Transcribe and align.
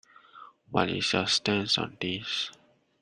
What 0.71 0.89
is 0.89 1.13
your 1.13 1.27
stance 1.27 1.77
on 1.77 1.95
this? 2.01 2.49